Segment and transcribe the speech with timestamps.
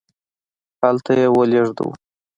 [0.81, 1.91] هلته یې ولیږدوو.